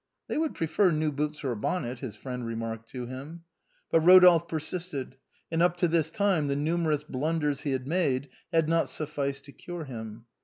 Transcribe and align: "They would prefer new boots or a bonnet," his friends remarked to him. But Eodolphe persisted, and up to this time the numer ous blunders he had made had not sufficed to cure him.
"They 0.29 0.39
would 0.39 0.55
prefer 0.55 0.89
new 0.89 1.11
boots 1.11 1.43
or 1.43 1.51
a 1.51 1.55
bonnet," 1.55 1.99
his 1.99 2.15
friends 2.15 2.43
remarked 2.43 2.89
to 2.89 3.05
him. 3.05 3.43
But 3.91 4.01
Eodolphe 4.01 4.47
persisted, 4.47 5.15
and 5.51 5.61
up 5.61 5.77
to 5.77 5.87
this 5.87 6.09
time 6.09 6.47
the 6.47 6.55
numer 6.55 6.91
ous 6.91 7.03
blunders 7.03 7.61
he 7.61 7.71
had 7.73 7.85
made 7.87 8.27
had 8.51 8.67
not 8.67 8.89
sufficed 8.89 9.45
to 9.45 9.51
cure 9.51 9.83
him. 9.83 10.25